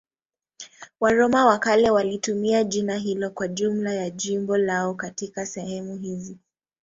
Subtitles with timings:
[0.99, 6.37] Waroma wa kale walitumia jina hilo kwa jumla ya jimbo lao katika sehemu hizi.